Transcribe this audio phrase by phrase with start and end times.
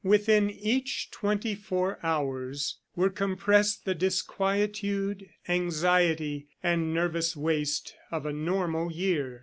[0.03, 8.33] Within each twenty four hours were compressed the disquietude, anxiety and nervous waste of a
[8.33, 9.39] normal year.